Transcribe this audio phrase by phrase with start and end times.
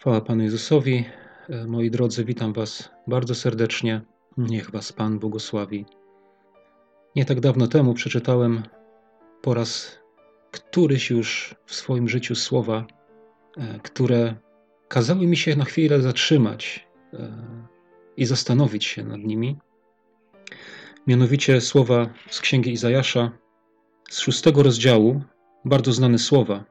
[0.00, 1.04] Chwała Panu Jezusowi.
[1.48, 4.00] E, moi drodzy, witam Was bardzo serdecznie.
[4.38, 5.86] Niech Was Pan błogosławi.
[7.16, 8.62] Nie tak dawno temu przeczytałem
[9.42, 9.98] po raz
[10.50, 12.86] któryś już w swoim życiu słowa,
[13.56, 14.34] e, które
[14.88, 17.32] kazały mi się na chwilę zatrzymać e,
[18.16, 19.58] i zastanowić się nad nimi.
[21.06, 23.30] Mianowicie słowa z księgi Izajasza
[24.10, 25.22] z szóstego rozdziału,
[25.64, 26.64] bardzo znane słowa,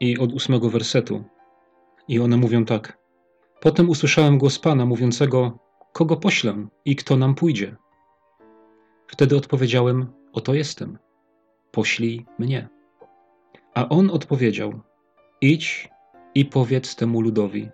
[0.00, 1.24] i od ósmego wersetu.
[2.08, 2.98] I one mówią tak.
[3.60, 5.58] Potem usłyszałem głos Pana mówiącego:
[5.92, 7.76] Kogo poślę i kto nam pójdzie?
[9.06, 10.98] Wtedy odpowiedziałem: Oto jestem.
[11.70, 12.68] Poślij mnie.
[13.74, 14.80] A on odpowiedział:
[15.40, 15.88] Idź
[16.34, 17.70] i powiedz temu ludowi: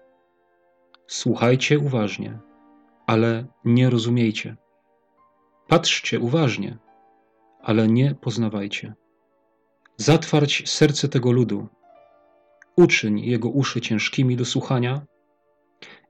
[1.07, 2.38] Słuchajcie uważnie,
[3.07, 4.57] ale nie rozumiejcie.
[5.69, 6.79] Patrzcie uważnie,
[7.62, 8.95] ale nie poznawajcie.
[9.96, 11.69] Zatwarć serce tego ludu,
[12.77, 15.06] uczyń jego uszy ciężkimi do słuchania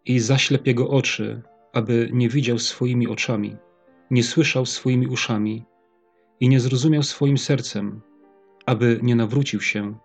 [0.05, 3.57] i zaślep jego oczy, aby nie widział swoimi oczami,
[4.11, 5.65] nie słyszał swoimi uszami
[6.41, 8.01] i nie zrozumiał swoim sercem,
[8.67, 9.99] aby nie nawrócił się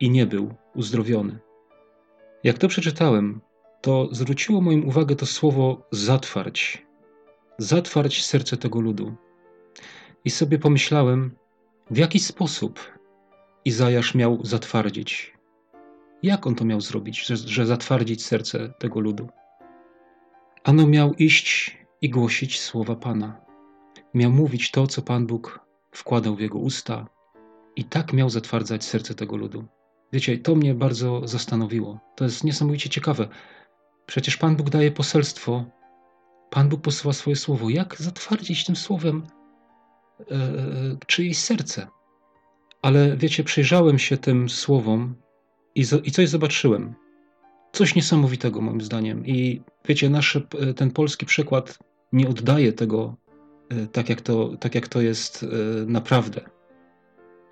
[0.00, 1.38] i nie był uzdrowiony.
[2.44, 3.40] Jak to przeczytałem,
[3.80, 6.86] to zwróciło moją uwagę to słowo zatwarć.
[7.58, 9.14] Zatwarć serce tego ludu.
[10.24, 11.36] I sobie pomyślałem,
[11.90, 12.96] w jaki sposób
[13.64, 15.35] Izajasz miał zatwardzić
[16.22, 19.28] jak on to miał zrobić, że, że zatwardzić serce tego ludu?
[20.64, 23.40] Ano miał iść i głosić słowa Pana.
[24.14, 27.06] Miał mówić to, co Pan Bóg wkładał w jego usta,
[27.76, 29.64] i tak miał zatwardzać serce tego ludu.
[30.12, 32.00] Wiecie, to mnie bardzo zastanowiło.
[32.16, 33.28] To jest niesamowicie ciekawe.
[34.06, 35.64] Przecież Pan Bóg daje poselstwo,
[36.50, 37.70] Pan Bóg posyła swoje słowo.
[37.70, 39.26] Jak zatwardzić tym słowem
[40.20, 41.86] e, e czyjeś serce?
[42.82, 45.14] Ale wiecie, przyjrzałem się tym słowom
[45.76, 46.94] i, I coś zobaczyłem.
[47.72, 49.26] Coś niesamowitego, moim zdaniem.
[49.26, 51.78] I wiecie, nasz, e, ten polski przekład
[52.12, 53.16] nie oddaje tego
[53.68, 55.46] e, tak, jak to, tak, jak to jest e,
[55.86, 56.40] naprawdę.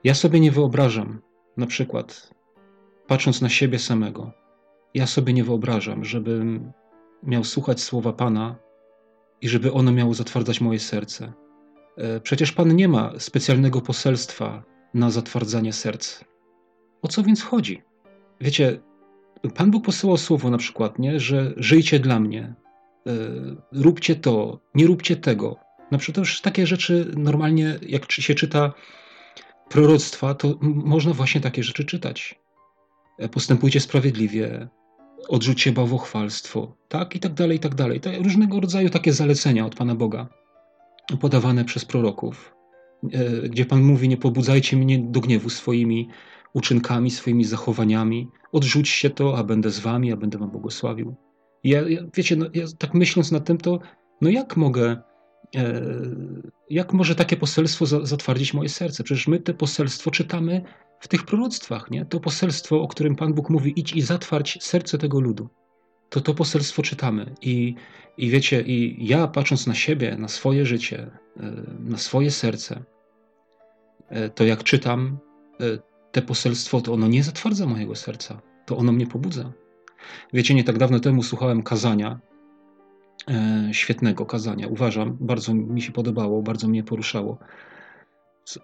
[0.05, 1.21] Ja sobie nie wyobrażam,
[1.57, 2.31] na przykład,
[3.07, 4.33] patrząc na siebie samego,
[4.95, 6.73] ja sobie nie wyobrażam, żebym
[7.23, 8.57] miał słuchać słowa Pana
[9.41, 11.33] i żeby ono miało zatwardzać moje serce.
[12.23, 14.63] Przecież Pan nie ma specjalnego poselstwa
[14.95, 16.25] na zatwardzanie serc.
[17.03, 17.83] O co więc chodzi?
[18.45, 18.81] Wiecie,
[19.55, 22.55] Pan Bóg posyłał słowo na przykład, nie, że żyjcie dla mnie,
[23.07, 23.13] yy,
[23.73, 25.57] róbcie to, nie róbcie tego.
[25.91, 28.73] Na przykład to już takie rzeczy normalnie, jak się czyta
[29.69, 32.41] proroctwa, to można właśnie takie rzeczy czytać.
[33.19, 34.69] E, postępujcie sprawiedliwie,
[35.29, 38.01] odrzućcie bałwochwalstwo, tak i tak dalej, i tak dalej.
[38.23, 40.29] Różnego rodzaju takie zalecenia od Pana Boga,
[41.21, 42.55] podawane przez proroków,
[43.13, 46.09] e, gdzie Pan mówi, nie pobudzajcie mnie do gniewu swoimi
[46.55, 48.29] uczynkami, swoimi zachowaniami.
[48.53, 51.15] Odrzućcie to, a będę z wami, a będę wam błogosławił.
[51.65, 53.79] Ja, ja wiecie, no, ja tak myśląc nad tym, to
[54.21, 54.97] no jak mogę,
[55.57, 55.83] e,
[56.71, 59.05] jak może takie poselstwo za, zatwardzić moje serce?
[59.05, 60.63] Przecież my te poselstwo czytamy
[61.01, 62.05] w tych proroctwach, nie?
[62.05, 65.49] To poselstwo, o którym Pan Bóg mówi, idź i zatwarć serce tego ludu.
[66.09, 67.35] To to poselstwo czytamy.
[67.43, 67.75] I,
[68.17, 72.85] I wiecie, i ja patrząc na siebie, na swoje życie, e, na swoje serce,
[74.09, 75.19] e, to jak czytam,
[75.61, 79.53] e, te poselstwo, to ono nie zatwardza mojego serca, to ono mnie pobudza.
[80.33, 82.21] Wiecie, nie tak dawno temu słuchałem kazania,
[83.29, 87.39] e, świetnego kazania, uważam, bardzo mi się podobało, bardzo mnie poruszało.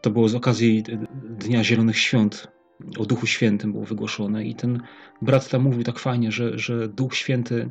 [0.02, 0.82] To było z okazji
[1.24, 2.48] Dnia Zielonych Świąt,
[2.98, 4.82] o Duchu Świętym było wygłoszone i ten
[5.22, 7.70] brat tam mówił tak fajnie, że, że Duch Święty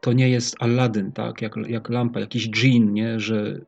[0.00, 3.60] to nie jest Aladdin, tak, jak, jak lampa, jakiś dżin, nie, że,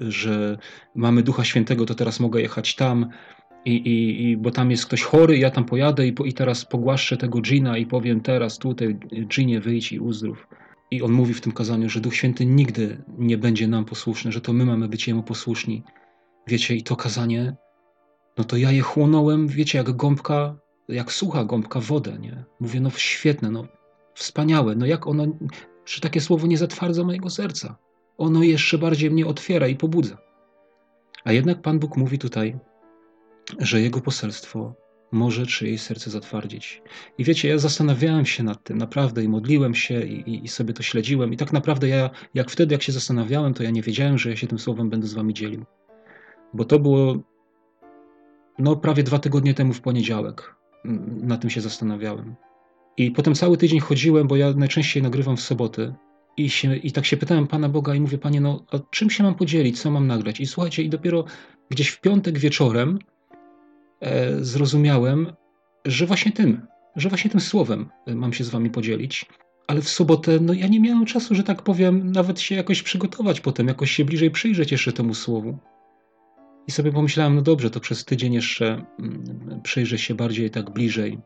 [0.00, 0.58] że
[0.94, 3.10] mamy Ducha Świętego, to teraz mogę jechać tam,
[3.64, 6.64] i, i, i, bo tam jest ktoś chory, ja tam pojadę i, po, i teraz
[6.64, 8.98] pogłaszczę tego dżina i powiem teraz tutaj
[9.28, 10.46] dżinie wyjdź i uzdrów.
[10.90, 14.40] I on mówi w tym kazaniu, że Duch Święty nigdy nie będzie nam posłuszny, że
[14.40, 15.82] to my mamy być Jemu posłuszni.
[16.46, 17.56] Wiecie, i to kazanie,
[18.38, 20.56] no to ja je chłonąłem, wiecie, jak gąbka,
[20.88, 22.44] jak sucha gąbka wodę, nie?
[22.60, 23.66] Mówię, no świetne, no
[24.14, 25.26] wspaniałe, no jak ono,
[25.84, 27.76] czy takie słowo nie zatwardza mojego serca?
[28.18, 30.18] Ono jeszcze bardziej mnie otwiera i pobudza.
[31.24, 32.58] A jednak Pan Bóg mówi tutaj,
[33.58, 34.74] że jego poselstwo
[35.12, 36.82] może czyjeś serce zatwardzić.
[37.18, 40.82] I wiecie, ja zastanawiałem się nad tym naprawdę i modliłem się i, i, sobie to
[40.82, 41.32] śledziłem.
[41.32, 44.36] I tak naprawdę ja, jak wtedy, jak się zastanawiałem, to ja nie wiedziałem, że ja
[44.36, 45.64] się tym słowem będę z wami dzielił.
[46.54, 47.16] Bo to było
[48.58, 50.54] no prawie dwa tygodnie temu w poniedziałek.
[51.22, 52.34] Na tym się zastanawiałem.
[52.96, 55.94] I potem cały tydzień chodziłem, bo ja najczęściej nagrywam w soboty.
[56.36, 59.24] I, się, I tak się pytałem Pana Boga i mówię, Panie, no a czym się
[59.24, 60.40] mam podzielić, co mam nagrać?
[60.40, 61.24] I słuchajcie, i dopiero
[61.70, 62.98] gdzieś w piątek wieczorem
[64.40, 65.32] zrozumiałem,
[65.84, 66.66] że właśnie tym,
[66.96, 69.26] że właśnie tym słowem mam się z wami podzielić.
[69.66, 73.40] Ale w sobotę, no ja nie miałem czasu, że tak powiem, nawet się jakoś przygotować
[73.40, 75.58] potem, jakoś się bliżej przyjrzeć jeszcze temu słowu.
[76.66, 81.18] I sobie pomyślałem, no dobrze, to przez tydzień jeszcze mm, przyjrzę się bardziej tak bliżej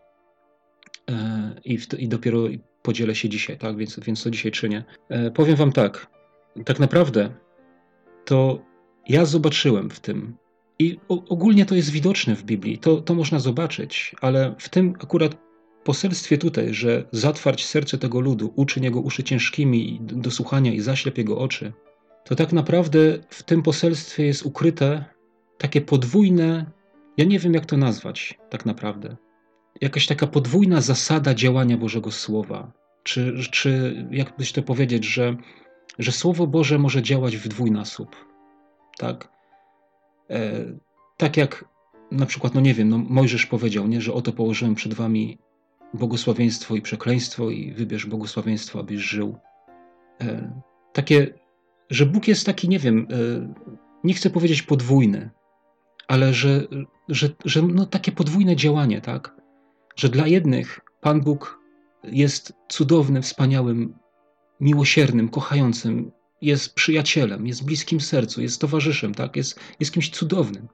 [1.10, 2.38] e, i, i dopiero
[2.82, 3.76] podzielę się dzisiaj, tak?
[3.76, 4.84] Więc, więc to dzisiaj czynię.
[5.08, 6.06] E, powiem wam tak,
[6.64, 7.34] tak naprawdę
[8.24, 8.62] to
[9.08, 10.36] ja zobaczyłem w tym,
[10.78, 15.36] i ogólnie to jest widoczne w Biblii, to, to można zobaczyć, ale w tym akurat
[15.84, 21.18] poselstwie tutaj, że zatwarć serce tego ludu, uczyń jego uszy ciężkimi do słuchania i zaślep
[21.18, 21.72] jego oczy,
[22.24, 22.98] to tak naprawdę
[23.28, 25.04] w tym poselstwie jest ukryte
[25.58, 26.70] takie podwójne,
[27.16, 29.16] ja nie wiem jak to nazwać tak naprawdę,
[29.80, 32.72] jakaś taka podwójna zasada działania Bożego Słowa.
[33.02, 35.36] Czy, czy jakbyś to powiedzieć, że,
[35.98, 38.16] że Słowo Boże może działać w dwójnasób.
[38.98, 39.33] Tak?
[40.30, 40.64] E,
[41.16, 41.64] tak jak
[42.10, 45.38] na przykład, no nie wiem, no Mojżesz powiedział, nie, że oto położyłem przed wami
[45.94, 49.38] błogosławieństwo i przekleństwo i wybierz błogosławieństwo, abyś żył.
[50.20, 50.52] E,
[50.92, 51.34] takie,
[51.90, 53.54] że Bóg jest taki, nie wiem, e,
[54.04, 55.30] nie chcę powiedzieć podwójny,
[56.08, 56.66] ale że,
[57.08, 59.36] że, że no takie podwójne działanie, tak?
[59.96, 61.60] Że dla jednych Pan Bóg
[62.04, 63.94] jest cudownym, wspaniałym,
[64.60, 66.12] miłosiernym, kochającym,
[66.44, 69.36] jest przyjacielem, jest bliskim sercu, jest towarzyszem, tak?
[69.36, 70.68] Jest, jest kimś cudownym.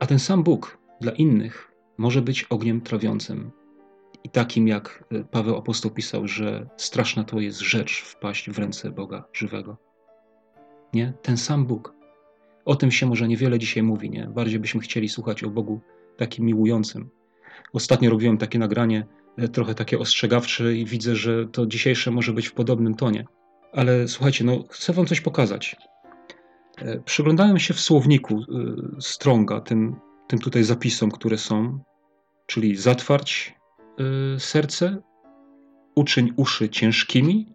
[0.00, 3.50] A ten sam Bóg dla innych może być ogniem trawiącym.
[4.24, 9.24] I takim, jak Paweł Apostoł pisał, że straszna to jest rzecz wpaść w ręce Boga
[9.32, 9.76] żywego.
[10.94, 11.12] Nie?
[11.22, 11.94] Ten sam Bóg.
[12.64, 14.26] O tym się może niewiele dzisiaj mówi, nie?
[14.26, 15.80] Bardziej byśmy chcieli słuchać o Bogu
[16.16, 17.10] takim miłującym.
[17.72, 19.06] Ostatnio robiłem takie nagranie,
[19.36, 23.24] e, trochę takie ostrzegawcze, i widzę, że to dzisiejsze może być w podobnym tonie.
[23.72, 25.76] Ale słuchajcie, no, chcę Wam coś pokazać.
[26.78, 28.44] E, przyglądałem się w słowniku e,
[29.00, 29.96] Stronga, tym,
[30.28, 31.78] tym tutaj zapisom, które są,
[32.46, 33.54] czyli zatwarć
[34.38, 35.02] serce,
[35.94, 37.54] uczyń uszy ciężkimi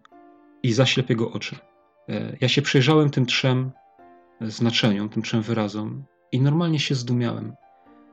[0.62, 1.56] i zaślep jego oczy.
[2.40, 3.70] Ja się przejrzałem tym trzem
[4.40, 7.54] znaczeniom, tym trzem wyrazom i normalnie się zdumiałem.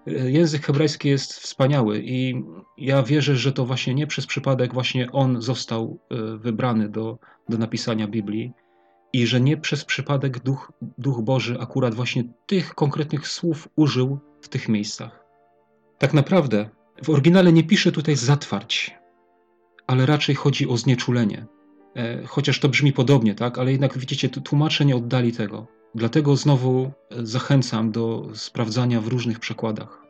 [0.05, 2.43] Język hebrajski jest wspaniały i
[2.77, 7.19] ja wierzę, że to właśnie nie przez przypadek właśnie on został e, wybrany do,
[7.49, 8.53] do napisania Biblii
[9.13, 14.49] i że nie przez przypadek Duch, Duch Boży akurat właśnie tych konkretnych słów użył w
[14.49, 15.25] tych miejscach.
[15.97, 16.69] Tak naprawdę
[17.03, 18.95] w oryginale nie pisze tutaj zatwarć,
[19.87, 21.45] ale raczej chodzi o znieczulenie.
[21.95, 23.57] E, chociaż to brzmi podobnie, tak?
[23.57, 25.67] Ale jednak widzicie, tłumacze nie oddali tego.
[25.95, 30.01] Dlatego znowu e, zachęcam do sprawdzania w różnych przekładach.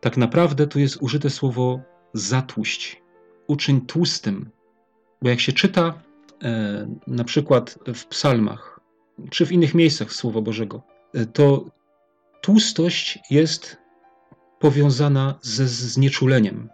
[0.00, 1.80] Tak naprawdę tu jest użyte słowo
[2.14, 3.02] zatłuść.
[3.46, 4.50] Uczyń tłustym.
[5.22, 6.02] Bo jak się czyta
[6.42, 8.80] e, na przykład w psalmach,
[9.30, 10.82] czy w innych miejscach Słowa Bożego,
[11.14, 11.64] e, to
[12.40, 13.76] tłustość jest
[14.58, 16.68] powiązana ze znieczuleniem.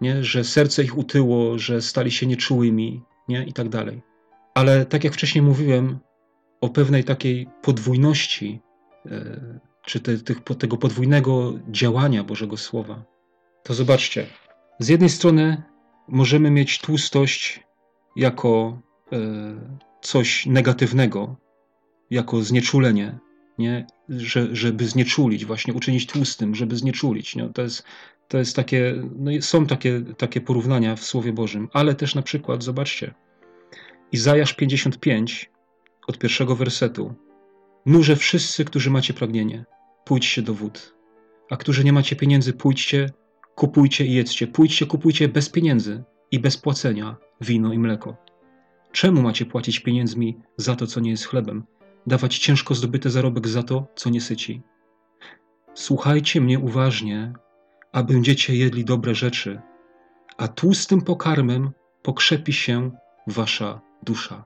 [0.00, 0.24] Nie?
[0.24, 3.44] Że serce ich utyło, że stali się nieczułymi nie?
[3.44, 4.02] i tak dalej.
[4.54, 5.98] Ale tak jak wcześniej mówiłem,
[6.64, 8.60] o pewnej takiej podwójności,
[9.06, 13.04] e, czy te, tych, tego podwójnego działania Bożego Słowa,
[13.62, 14.26] to zobaczcie,
[14.78, 15.62] z jednej strony
[16.08, 17.60] możemy mieć tłustość
[18.16, 18.80] jako
[19.12, 19.18] e,
[20.00, 21.36] coś negatywnego,
[22.10, 23.18] jako znieczulenie,
[23.58, 23.86] nie?
[24.08, 27.36] Że, żeby znieczulić, właśnie uczynić tłustym, żeby znieczulić.
[27.36, 27.48] Nie?
[27.48, 27.84] To jest,
[28.28, 32.62] to jest takie, no są takie, takie porównania w Słowie Bożym, ale też na przykład,
[32.62, 33.14] zobaczcie,
[34.14, 35.50] Izajasz 55
[36.06, 37.14] od pierwszego wersetu.
[37.86, 39.64] Nurze wszyscy, którzy macie pragnienie,
[40.04, 40.94] pójdźcie do wód.
[41.50, 43.10] A którzy nie macie pieniędzy, pójdźcie,
[43.54, 44.46] kupujcie i jedzcie.
[44.46, 48.16] Pójdźcie, kupujcie bez pieniędzy i bez płacenia wino i mleko.
[48.92, 51.64] Czemu macie płacić pieniędzmi za to, co nie jest chlebem?
[52.06, 54.62] Dawać ciężko zdobyty zarobek za to, co nie syci.
[55.74, 57.32] Słuchajcie mnie uważnie,
[57.92, 59.60] a będziecie jedli dobre rzeczy,
[60.36, 61.70] a tłustym pokarmem
[62.02, 62.90] pokrzepi się
[63.26, 64.44] wasza dusza.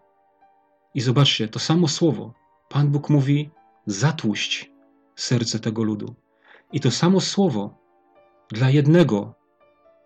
[0.95, 2.35] I zobaczcie, to samo słowo.
[2.69, 3.51] Pan Bóg mówi:
[3.87, 4.71] zatłuść
[5.17, 6.15] serce tego ludu.
[6.73, 7.79] I to samo słowo
[8.51, 9.35] dla jednego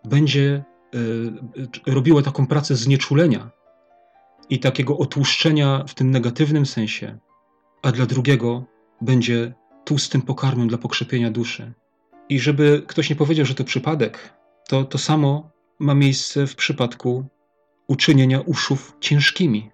[0.05, 0.65] będzie
[1.87, 3.51] y, robiło taką pracę znieczulenia
[4.51, 7.19] i takiego otłuszczenia w tym negatywnym sensie,
[7.83, 8.65] a dla drugiego
[9.01, 11.73] będzie tłustym pokarmem dla pokrzepienia duszy.
[12.29, 14.35] I żeby ktoś nie powiedział, że to przypadek,
[14.69, 17.25] to to samo ma miejsce w przypadku
[17.89, 19.72] uczynienia uszów ciężkimi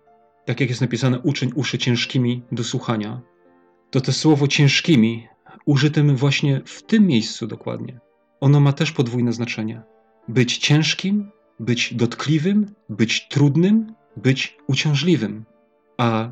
[0.48, 3.20] tak jak jest napisane, uczyń uszy ciężkimi do słuchania,
[3.90, 5.28] to to słowo ciężkimi,
[5.66, 8.00] użytym właśnie w tym miejscu dokładnie,
[8.40, 9.82] ono ma też podwójne znaczenie.
[10.28, 15.44] Być ciężkim, być dotkliwym, być trudnym, być uciążliwym.
[15.98, 16.30] A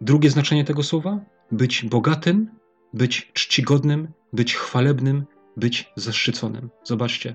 [0.00, 1.20] drugie znaczenie tego słowa?
[1.50, 2.50] Być bogatym,
[2.94, 5.24] być czcigodnym, być chwalebnym,
[5.56, 6.70] być zaszczyconym.
[6.84, 7.34] Zobaczcie,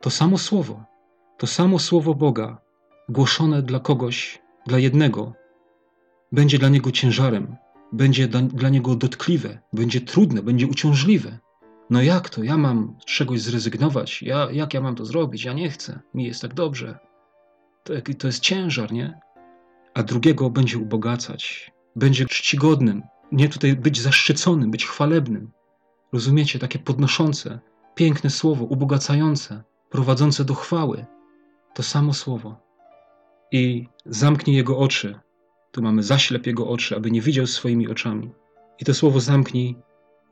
[0.00, 0.84] To samo słowo,
[1.38, 2.60] to samo słowo Boga,
[3.08, 5.32] głoszone dla kogoś, dla jednego,
[6.32, 7.56] będzie dla niego ciężarem,
[7.92, 11.38] będzie dla, dla niego dotkliwe, będzie trudne, będzie uciążliwe.
[11.90, 12.42] No jak to?
[12.42, 14.22] Ja mam z czegoś zrezygnować?
[14.22, 15.44] Ja, jak ja mam to zrobić?
[15.44, 16.00] Ja nie chcę.
[16.14, 16.98] Mi jest tak dobrze.
[17.84, 19.20] To, to jest ciężar, nie?
[19.94, 25.50] A drugiego będzie ubogacać, będzie czcigodnym, nie tutaj być zaszczyconym, być chwalebnym.
[26.12, 26.58] Rozumiecie?
[26.58, 27.60] Takie podnoszące,
[27.94, 31.06] piękne słowo, ubogacające, prowadzące do chwały.
[31.74, 32.65] To samo słowo.
[33.56, 35.18] I zamknij jego oczy.
[35.72, 38.30] Tu mamy zaślep jego oczy, aby nie widział swoimi oczami.
[38.80, 39.76] I to słowo zamknij,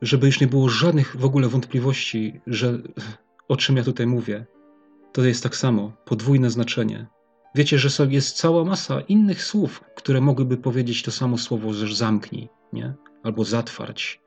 [0.01, 2.79] żeby już nie było żadnych w ogóle wątpliwości, że
[3.47, 4.45] o czym ja tutaj mówię.
[5.13, 7.07] To jest tak samo, podwójne znaczenie.
[7.55, 12.49] Wiecie, że jest cała masa innych słów, które mogłyby powiedzieć to samo słowo, że zamknij,
[12.73, 12.93] nie?
[13.23, 14.21] albo zatwarć,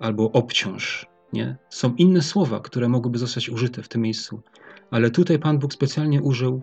[0.00, 1.06] albo obciąż.
[1.32, 1.56] Nie?
[1.70, 4.42] Są inne słowa, które mogłyby zostać użyte w tym miejscu,
[4.90, 6.62] ale tutaj Pan Bóg specjalnie użył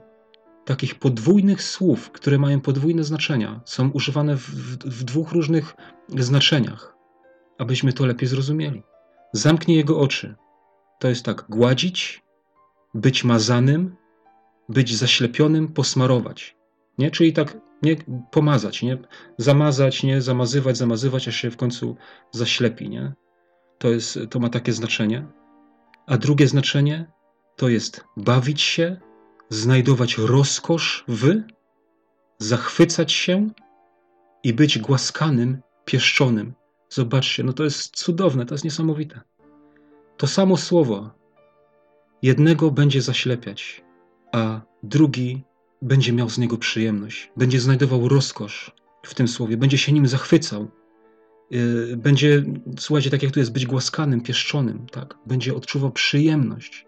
[0.65, 3.62] takich podwójnych słów, które mają podwójne znaczenia.
[3.65, 5.75] Są używane w, w, w dwóch różnych
[6.10, 6.95] znaczeniach,
[7.57, 8.84] abyśmy to lepiej zrozumieli.
[9.34, 10.36] Zamknij jego oczy.
[11.00, 12.24] To jest tak: gładzić,
[12.93, 13.95] być mazanym,
[14.69, 16.55] być zaślepionym, posmarować.
[16.98, 17.12] Nie?
[17.12, 17.95] Czyli tak nie
[18.31, 18.98] pomazać, nie?
[19.38, 20.22] Zamazać, nie?
[20.22, 21.95] Zamazywać, zamazywać, aż się w końcu
[22.31, 23.13] zaślepi, nie?
[23.77, 25.27] To, jest, to ma takie znaczenie.
[26.07, 27.12] A drugie znaczenie
[27.55, 28.98] to jest bawić się,
[29.49, 31.41] znajdować rozkosz w,
[32.37, 33.49] zachwycać się
[34.43, 36.53] i być głaskanym, pieszczonym.
[36.89, 39.21] Zobaczcie, no to jest cudowne, to jest niesamowite.
[40.17, 41.09] To samo słowo
[42.21, 43.83] jednego będzie zaślepiać,
[44.31, 45.43] a drugi
[45.81, 48.71] będzie miał z niego przyjemność, będzie znajdował rozkosz
[49.03, 50.71] w tym słowie, będzie się nim zachwycał,
[51.51, 52.43] yy, będzie,
[52.79, 55.17] słuchajcie, tak jak tu jest, być głaskanym, pieszczonym, tak?
[55.25, 56.85] Będzie odczuwał przyjemność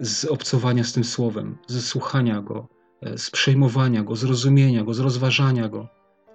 [0.00, 2.68] z obcowania z tym słowem, ze słuchania go,
[3.02, 5.88] e, z przejmowania go, z rozumienia go, z rozważania go,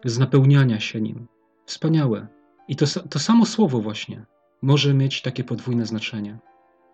[0.06, 1.28] z napełniania się nim.
[1.66, 2.28] Wspaniałe.
[2.68, 4.26] I to, to samo słowo właśnie
[4.62, 6.40] może mieć takie podwójne znaczenie.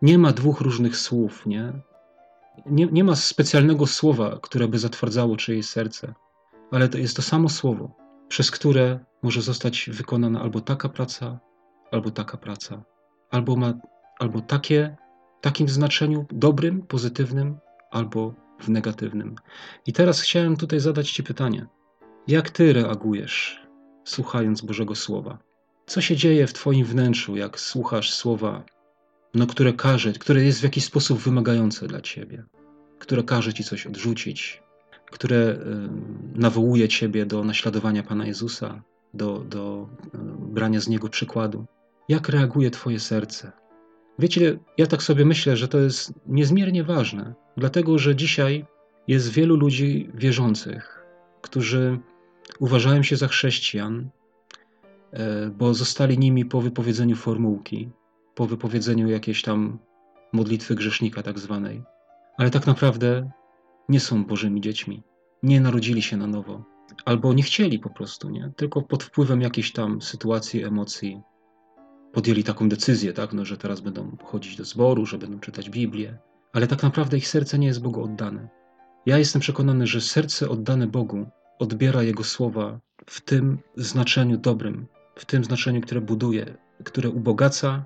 [0.02, 1.74] Nie ma dwóch różnych słów, nie?
[2.66, 6.14] Nie, nie ma specjalnego słowa, które by zatwardzało czyjeś serce,
[6.72, 7.96] ale to jest to samo słowo,
[8.28, 11.40] przez które może zostać wykonana albo taka praca,
[11.92, 12.84] albo taka praca,
[13.30, 13.74] albo ma
[14.20, 14.98] albo takie,
[15.42, 17.58] takim znaczeniu dobrym, pozytywnym,
[17.92, 19.36] albo w negatywnym.
[19.88, 21.66] I teraz chciałem tutaj zadać Ci pytanie:
[22.28, 23.62] jak Ty reagujesz,
[24.04, 25.38] słuchając Bożego Słowa?
[25.86, 28.64] Co się dzieje w Twoim wnętrzu, jak słuchasz słowa
[29.34, 32.44] no, które każe, które jest w jakiś sposób wymagające dla ciebie,
[33.00, 34.64] które każe ci coś odrzucić,
[35.12, 35.58] które y,
[36.36, 38.82] nawołuje ciebie do naśladowania Pana Jezusa,
[39.14, 41.66] do, do y, brania z Niego przykładu.
[42.10, 43.52] Jak reaguje Twoje serce?
[44.22, 48.66] Wiecie, ja tak sobie myślę, że to jest niezmiernie ważne, dlatego że dzisiaj
[49.08, 51.06] jest wielu ludzi wierzących,
[51.42, 52.00] którzy
[52.60, 54.10] uważają się za chrześcijan,
[55.12, 57.90] e, bo zostali nimi po wypowiedzeniu formułki,
[58.36, 59.80] po wypowiedzeniu jakiejś tam
[60.34, 61.84] modlitwy grzesznika, tak zwanej.
[62.38, 63.32] Ale tak naprawdę
[63.90, 65.04] nie są Bożymi dziećmi.
[65.44, 66.64] Nie narodzili się na nowo.
[67.06, 68.52] Albo nie chcieli po prostu, nie?
[68.56, 71.22] Tylko pod wpływem jakiejś tam sytuacji, emocji
[72.14, 73.34] podjęli taką decyzję, tak?
[73.34, 76.18] No, że teraz będą chodzić do zboru, że będą czytać Biblię.
[76.54, 78.50] Ale tak naprawdę ich serce nie jest Bogu oddane.
[79.06, 81.26] Ja jestem przekonany, że serce oddane Bogu
[81.60, 87.86] odbiera Jego słowa w tym znaczeniu dobrym, w tym znaczeniu, które buduje, które ubogaca,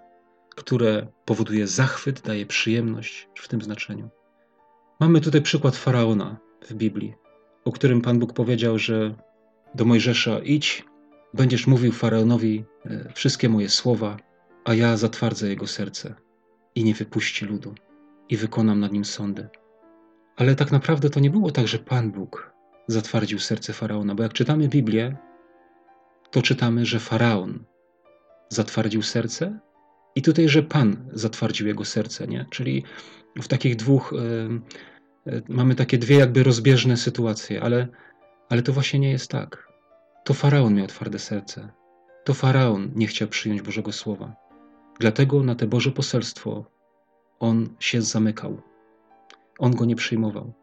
[0.55, 4.09] które powoduje zachwyt, daje przyjemność w tym znaczeniu.
[4.99, 7.13] Mamy tutaj przykład faraona w Biblii,
[7.65, 9.15] o którym Pan Bóg powiedział, że
[9.75, 10.85] do Mojżesza idź,
[11.35, 14.17] będziesz mówił faraonowi e, wszystkie moje słowa,
[14.65, 16.15] a ja zatwardzę jego serce
[16.75, 17.75] i nie wypuści ludu
[18.29, 19.47] i wykonam nad nim sądy.
[20.35, 22.53] Ale tak naprawdę to nie było tak, że Pan Bóg
[22.87, 25.17] zatwardził serce faraona, bo jak czytamy Biblię,
[26.31, 27.65] to czytamy, że faraon
[28.49, 29.59] zatwardził serce,
[30.15, 32.45] i tutaj, że Pan zatwardził jego serce, nie?
[32.49, 32.83] Czyli
[33.41, 37.87] w takich dwóch y, y, mamy takie dwie jakby rozbieżne sytuacje, ale,
[38.49, 39.64] ale to właśnie nie jest tak.
[40.25, 41.69] To faraon miał twarde serce.
[42.23, 44.35] To faraon nie chciał przyjąć Bożego Słowa.
[44.99, 46.65] Dlatego na te Boże poselstwo
[47.39, 48.61] on się zamykał.
[49.59, 50.53] On go nie przyjmował.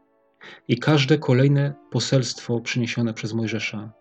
[0.68, 3.92] I każde kolejne poselstwo przyniesione przez Mojżesza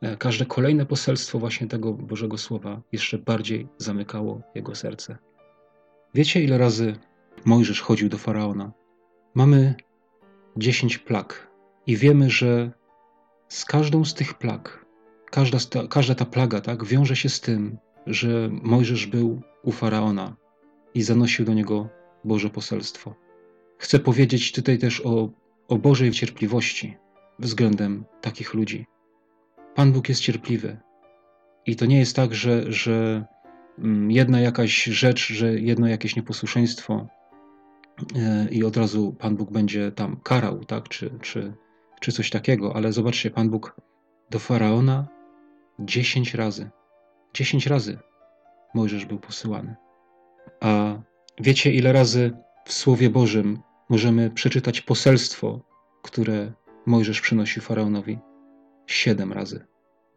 [0.00, 5.18] E, każde kolejne poselstwo właśnie tego Bożego Słowa jeszcze bardziej zamykało jego serce.
[6.14, 6.96] Wiecie, ile razy
[7.44, 8.72] Mojżesz chodził do faraona?
[9.34, 9.74] Mamy
[10.56, 11.50] dziesięć plag
[11.86, 12.72] i wiemy, że
[13.48, 14.84] z każdą z tych plag,
[15.30, 15.58] każda,
[15.90, 20.36] każda ta plaga tak, wiąże się z tym, że Mojżesz był u faraona
[20.94, 21.88] i zanosił do niego
[22.24, 23.14] Boże poselstwo.
[23.78, 25.30] chcę powiedzieć tutaj też o,
[25.68, 26.96] o Bożej cierpliwości
[27.38, 28.86] względem takich ludzi.
[29.74, 30.78] Pan Bóg jest cierpliwy.
[31.66, 33.24] I to nie jest tak, że, że
[33.78, 37.06] mm, jedna jakaś rzecz, że jedno jakieś nieposłuszeństwo
[38.16, 40.88] e, i od razu Pan Bóg będzie tam karał, tak?
[40.88, 41.52] czy, czy,
[42.00, 43.76] czy coś takiego, ale zobaczcie, Pan Bóg
[44.30, 45.08] do faraona
[45.78, 46.70] dziesięć razy,
[47.34, 47.98] dziesięć razy
[48.74, 49.76] Mojżesz był posyłany.
[50.60, 50.94] A
[51.40, 52.32] wiecie, ile razy
[52.64, 55.60] w Słowie Bożym możemy przeczytać poselstwo,
[56.02, 56.52] które
[56.86, 58.18] Mojżesz przynosi faraonowi?
[58.86, 59.66] Siedem razy.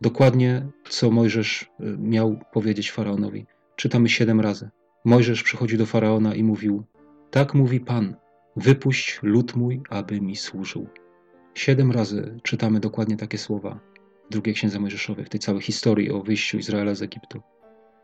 [0.01, 3.45] Dokładnie, co Mojżesz y, miał powiedzieć faraonowi.
[3.75, 4.69] Czytamy siedem razy.
[5.05, 6.83] Mojżesz przychodzi do faraona i mówił:
[7.31, 8.15] Tak mówi Pan,
[8.55, 10.87] wypuść lud mój, aby mi służył.
[11.53, 13.79] Siedem razy czytamy dokładnie takie słowa
[14.29, 17.41] w drugiej księdze Mojżeszowej, w tej całej historii o wyjściu Izraela z Egiptu.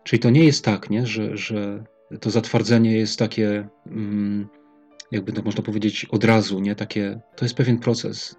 [0.03, 1.07] Czyli to nie jest tak, nie?
[1.07, 1.83] Że, że
[2.19, 4.47] to zatwardzenie jest takie, mm,
[5.11, 6.75] jakby to można powiedzieć, od razu, nie?
[6.75, 8.35] Takie, to jest pewien proces.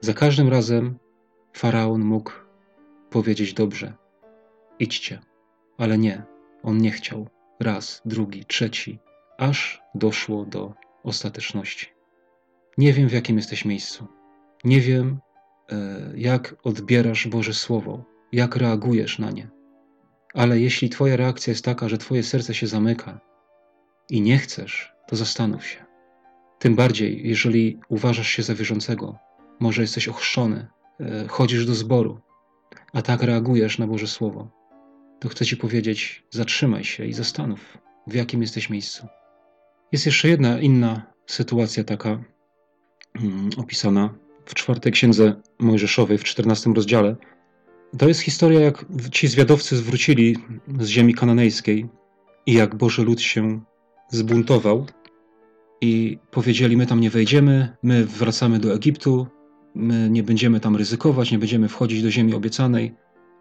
[0.00, 0.98] Za każdym razem
[1.52, 2.32] faraon mógł
[3.10, 3.94] powiedzieć dobrze,
[4.78, 5.20] idźcie,
[5.78, 6.22] ale nie,
[6.62, 7.28] on nie chciał.
[7.60, 8.98] Raz, drugi, trzeci,
[9.38, 11.86] aż doszło do ostateczności.
[12.78, 14.06] Nie wiem, w jakim jesteś miejscu.
[14.66, 15.20] Nie wiem,
[15.72, 15.76] e,
[16.14, 19.48] jak odbierasz Boże Słowo, jak reagujesz na nie.
[20.34, 23.20] Ale jeśli Twoja reakcja jest taka, że Twoje serce się zamyka
[24.10, 25.84] i nie chcesz, to zastanów się.
[26.58, 29.18] Tym bardziej, jeżeli uważasz się za wierzącego,
[29.60, 30.66] może jesteś ochrzczony,
[31.00, 32.20] e, chodzisz do zboru,
[32.92, 34.50] a tak reagujesz na Boże Słowo,
[35.20, 39.06] to chcę Ci powiedzieć: zatrzymaj się i zastanów, w jakim jesteś miejscu.
[39.92, 42.24] Jest jeszcze jedna inna sytuacja taka
[43.14, 47.16] mm, opisana w czwartej księdze Mojżeszowej, w czternastym rozdziale.
[47.98, 50.36] To jest historia, jak ci zwiadowcy zwrócili
[50.80, 51.88] z ziemi kananejskiej
[52.46, 53.60] i jak Boży lud się
[54.08, 54.86] zbuntował
[55.80, 59.26] i powiedzieli: My tam nie wejdziemy, my wracamy do Egiptu,
[59.74, 62.94] my nie będziemy tam ryzykować, nie będziemy wchodzić do ziemi obiecanej.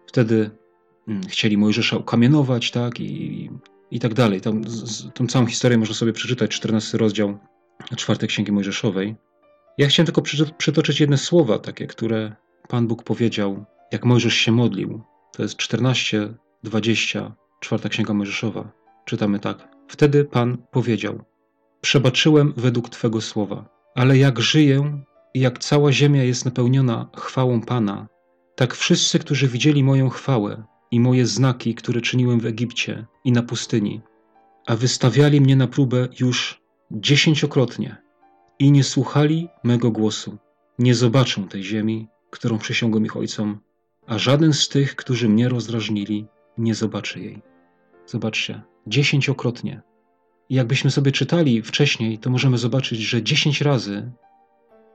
[0.08, 0.50] Wtedy
[1.08, 3.50] mm, chcieli Mojżesza ukamienować, tak, i,
[3.92, 4.42] i tak dalej.
[4.42, 7.38] Tam, z, tą całą historię można sobie przeczytać, 14 rozdział
[7.96, 9.16] czwartej księgi Mojżeszowej.
[9.78, 10.22] Ja chciałem tylko
[10.58, 12.36] przytoczyć jedne słowa, takie, które
[12.68, 15.02] Pan Bóg powiedział, jak Mojżesz się modlił.
[15.32, 16.34] To jest 14,
[16.64, 18.72] 20, czwarta księga Mojżeszowa.
[19.06, 19.68] Czytamy tak.
[19.88, 21.24] Wtedy Pan powiedział:
[21.82, 28.08] Przebaczyłem według Twego słowa, ale jak żyję i jak cała ziemia jest napełniona chwałą Pana,
[28.56, 33.44] tak wszyscy, którzy widzieli moją chwałę i moje znaki, które czyniłem w Egipcie i na
[33.44, 34.02] pustyni,
[34.68, 36.62] a wystawiali mnie na próbę już
[36.92, 38.05] dziesięciokrotnie
[38.60, 40.38] i nie słuchali mego głosu,
[40.80, 43.60] nie zobaczą tej ziemi, którą przysiągłem ich ojcom,
[44.08, 46.26] a żaden z tych, którzy mnie rozdrażnili,
[46.58, 47.42] nie zobaczy jej.
[48.06, 49.82] Zobaczcie, dziesięciokrotnie.
[50.50, 54.12] I jakbyśmy sobie czytali wcześniej, to możemy zobaczyć, że dziesięć razy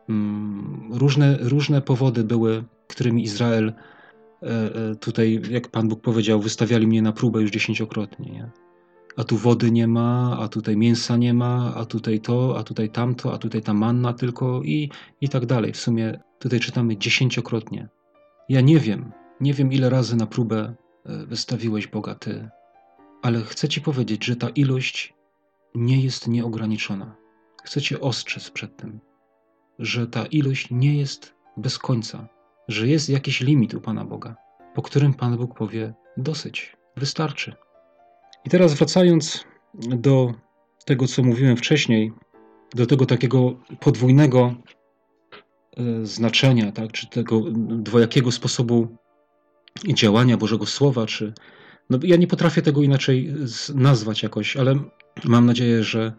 [0.09, 6.87] mm, różne, różne powody były, którymi Izrael e, e, tutaj, jak Pan Bóg powiedział, wystawiali
[6.87, 8.31] mnie na próbę już dziesięciokrotnie.
[8.31, 8.51] Nie?
[9.21, 12.91] A tu wody nie ma, a tutaj mięsa nie ma, a tutaj to, a tutaj
[12.91, 15.73] tamto, a tutaj ta manna tylko i, i tak dalej.
[15.73, 17.89] W sumie tutaj czytamy dziesięciokrotnie.
[18.49, 22.49] Ja nie wiem, nie wiem ile razy na próbę e, wystawiłeś Boga Ty,
[23.23, 25.15] ale chcę Ci powiedzieć, że ta ilość
[25.75, 27.17] nie jest nieograniczona.
[27.65, 29.01] Chcę Cię ostrzec przed tym,
[29.79, 32.29] że ta ilość nie jest bez końca,
[32.69, 34.37] że jest jakiś limit u Pana Boga,
[34.75, 37.57] po którym Pan Bóg powie: dosyć, wystarczy.
[38.45, 40.35] I teraz wracając do
[40.85, 42.13] tego, co mówiłem wcześniej,
[42.75, 44.55] do tego takiego podwójnego
[45.77, 48.97] e, znaczenia, tak, czy tego dwojakiego sposobu
[49.95, 51.33] działania Bożego Słowa, czy
[51.91, 53.35] no, ja nie potrafię tego inaczej
[53.75, 54.75] nazwać jakoś, ale
[55.25, 56.13] mam nadzieję, że,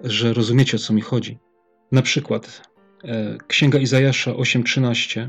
[0.00, 1.38] że rozumiecie o co mi chodzi.
[1.92, 2.62] Na przykład
[3.04, 5.28] e, Księga Izajasza 8:13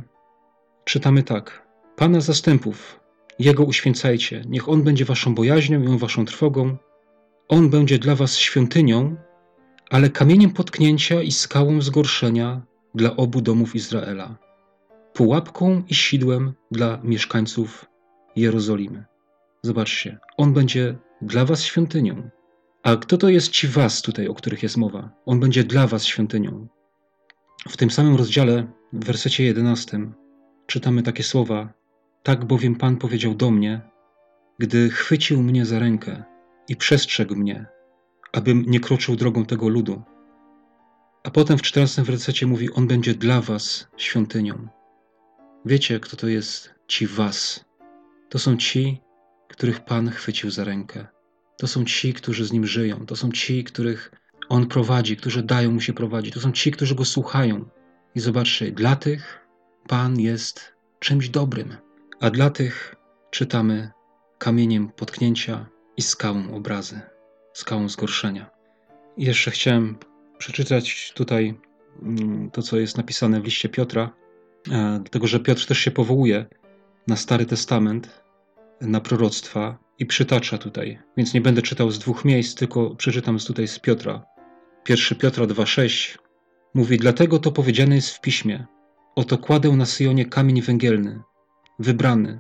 [0.86, 3.00] czytamy tak: Pana zastępów,
[3.40, 6.78] jego uświęcajcie, niech on będzie waszą bojaźnią i waszą trwogą.
[7.48, 9.16] On będzie dla was świątynią,
[9.90, 12.62] ale kamieniem potknięcia i skałą zgorszenia
[12.96, 14.38] dla obu domów Izraela,
[15.14, 17.86] pułapką i sidłem dla mieszkańców
[18.36, 19.06] Jerozolimy.
[19.62, 22.30] Zobaczcie, on będzie dla was świątynią.
[22.84, 25.10] A kto to jest ci was tutaj, o których jest mowa?
[25.26, 26.68] On będzie dla was świątynią.
[27.70, 30.00] W tym samym rozdziale, w wersecie 11,
[30.68, 31.74] czytamy takie słowa:
[32.24, 33.82] Tak bowiem Pan powiedział do mnie,
[34.60, 36.24] gdy chwycił mnie za rękę
[36.68, 37.66] i przestrzegł mnie,
[38.34, 40.02] abym nie kroczył drogą tego ludu.
[41.24, 44.68] A potem w 14 wersecie mówi: On będzie dla was świątynią.
[45.66, 47.66] Wiecie, kto to jest ci was?
[48.30, 49.02] To są ci,
[49.50, 51.08] których Pan chwycił za rękę.
[51.58, 53.06] To są ci, którzy z nim żyją.
[53.06, 54.12] To są ci, których
[54.50, 56.34] On prowadzi, którzy dają mu się prowadzić.
[56.34, 57.66] To są ci, którzy go słuchają.
[58.16, 59.48] I zobaczcie, dla tych
[59.88, 61.76] Pan jest czymś dobrym,
[62.24, 62.96] a dla tych
[63.32, 63.92] czytamy
[64.38, 65.66] kamieniem potknięcia
[65.98, 67.02] i skałą obrazy,
[67.54, 68.50] skałą zgorszenia.
[69.18, 69.98] I jeszcze chciałem
[70.38, 71.60] przeczytać tutaj
[72.02, 74.14] mm, to, co jest napisane w liście Piotra,
[74.72, 76.46] e, dlatego że Piotr też się powołuje
[77.08, 78.24] na Stary Testament,
[78.82, 81.00] na proroctwa i przytacza tutaj.
[81.18, 84.26] Więc nie będę czytał z dwóch miejsc, tylko przeczytam tutaj z Piotra.
[84.90, 86.18] 1 Piotra 2,6
[86.74, 88.66] mówi: Dlatego to powiedziane jest w piśmie.
[89.16, 91.22] Oto kładę na Syjonie kamień węgielny,
[91.84, 92.40] wybrany,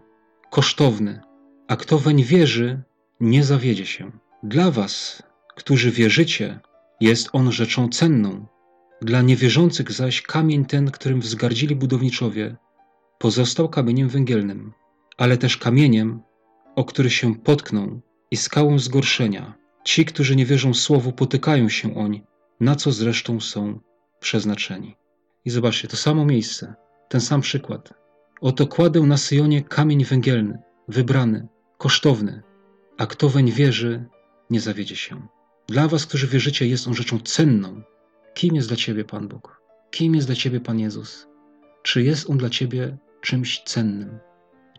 [0.51, 1.21] kosztowny,
[1.67, 2.81] a kto weń wierzy,
[3.19, 4.11] nie zawiedzie się.
[4.43, 5.23] Dla was,
[5.55, 6.59] którzy wierzycie,
[7.01, 8.45] jest on rzeczą cenną.
[9.01, 12.55] Dla niewierzących zaś kamień ten, którym wzgardzili budowniczowie,
[13.19, 14.73] pozostał kamieniem węgielnym,
[15.17, 16.21] ale też kamieniem,
[16.75, 18.01] o który się potkną
[18.31, 19.53] i skałą zgorszenia.
[19.83, 22.21] Ci, którzy nie wierzą słowu, potykają się oń,
[22.59, 23.79] na co zresztą są
[24.19, 24.95] przeznaczeni.
[25.45, 26.73] I zobaczcie, to samo miejsce,
[27.09, 28.02] ten sam przykład.
[28.43, 32.41] Oto kładę na Syjonie kamień węgielny, wybrany, kosztowny,
[32.97, 34.05] a kto weń wierzy,
[34.49, 35.27] nie zawiedzie się.
[35.67, 37.81] Dla was, którzy wierzycie, jest on rzeczą cenną.
[38.33, 39.61] Kim jest dla ciebie Pan Bóg?
[39.91, 41.27] Kim jest dla ciebie Pan Jezus?
[41.83, 44.19] Czy jest on dla ciebie czymś cennym?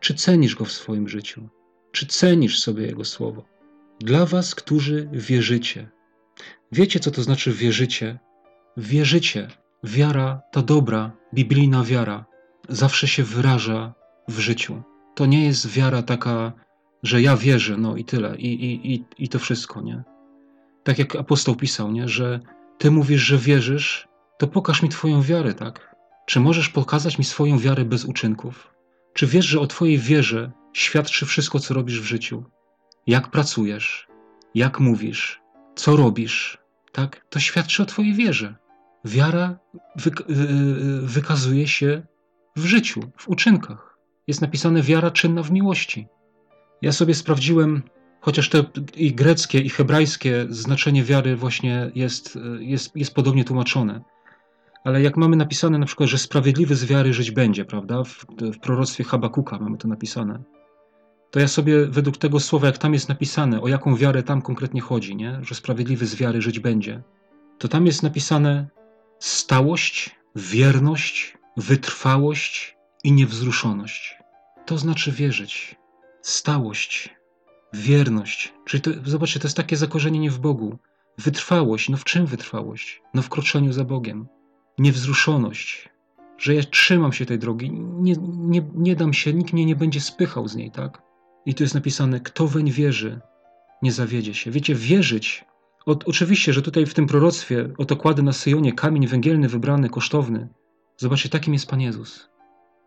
[0.01, 1.49] Czy cenisz go w swoim życiu?
[1.93, 3.45] Czy cenisz sobie jego słowo?
[4.01, 5.91] Dla was, którzy wierzycie.
[6.73, 8.19] Wiecie, co to znaczy wierzycie?
[8.77, 9.49] Wierzycie.
[9.85, 12.34] Wiara, ta dobra, biblijna wiara,
[12.69, 13.95] zawsze się wyraża
[14.29, 14.83] w życiu.
[15.15, 16.53] To nie jest wiara taka,
[17.03, 20.03] że ja wierzę, no i tyle, i, i, i, i to wszystko, nie?
[20.85, 22.09] Tak jak apostoł pisał, nie?
[22.09, 22.41] Że
[22.79, 25.97] ty mówisz, że wierzysz, to pokaż mi twoją wiarę, tak?
[26.27, 28.75] Czy możesz pokazać mi swoją wiarę bez uczynków?
[29.15, 32.45] Czy wiesz, że o twojej wierze świadczy wszystko, co robisz w życiu?
[33.07, 34.09] Jak pracujesz?
[34.55, 35.41] Jak mówisz?
[35.75, 36.59] Co robisz?
[36.93, 37.27] Tak?
[37.31, 38.55] To świadczy o twojej wierze.
[39.05, 39.59] Wiara
[40.07, 42.03] y, y, wykazuje się
[42.57, 43.99] w życiu, w uczynkach.
[44.27, 46.07] Jest napisane wiara czynna w miłości.
[46.83, 47.83] Ja sobie sprawdziłem,
[48.21, 48.65] chociaż to
[48.97, 54.01] i greckie, i hebrajskie znaczenie wiary właśnie jest, jest, jest podobnie tłumaczone.
[54.85, 58.05] Ale jak mamy napisane na przykład, że sprawiedliwy z wiary żyć będzie, prawda?
[58.05, 60.43] W, w proroctwie Habakuka mamy to napisane.
[61.31, 64.81] To ja sobie według tego słowa, jak tam jest napisane, o jaką wiarę tam konkretnie
[64.81, 65.39] chodzi, nie?
[65.43, 67.03] że sprawiedliwy z wiary żyć będzie,
[67.59, 68.69] to tam jest napisane
[69.19, 74.19] stałość, wierność, wytrwałość i niewzruszoność.
[74.67, 75.77] To znaczy wierzyć.
[76.23, 77.15] Stałość,
[77.73, 78.53] wierność.
[78.65, 80.79] Czyli to, zobaczcie, to jest takie zakorzenienie w Bogu.
[81.19, 81.89] Wytrwałość.
[81.89, 83.03] No w czym wytrwałość?
[83.15, 84.29] No w kroczeniu za Bogiem.
[84.79, 85.89] Niewzruszoność.
[86.39, 90.01] Że ja trzymam się tej drogi, nie, nie, nie dam się, nikt mnie nie będzie
[90.01, 91.03] spychał z niej, tak?
[91.47, 93.21] I tu jest napisane, kto weń wierzy,
[93.83, 94.51] nie zawiedzie się.
[94.51, 95.45] Wiecie, wierzyć.
[95.87, 100.49] oczywiście, że tutaj w tym proroctwie oto kładę na Syjonie kamień węgielny, wybrany, kosztowny.
[100.97, 102.29] Zobaczcie, takim jest Pan Jezus.